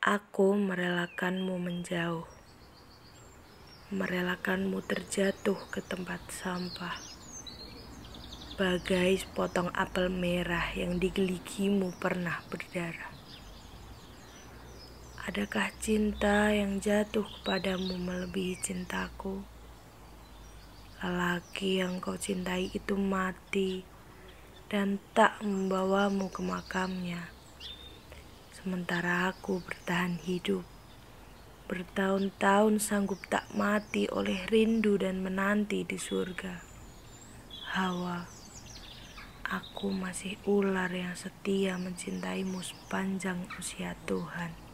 [0.00, 2.24] Aku merelakanmu menjauh,
[3.92, 6.96] merelakanmu terjatuh ke tempat sampah,
[8.56, 13.12] bagai sepotong apel merah yang digeligimu pernah berdarah.
[15.28, 19.44] Adakah cinta yang jatuh kepadamu melebihi cintaku?
[21.04, 23.84] Lelaki yang kau cintai itu mati
[24.72, 27.36] dan tak membawamu ke makamnya
[28.60, 30.68] Sementara aku bertahan hidup,
[31.64, 36.60] bertahun-tahun sanggup tak mati oleh rindu dan menanti di surga.
[37.72, 38.28] Hawa,
[39.48, 44.69] aku masih ular yang setia mencintaimu sepanjang usia Tuhan.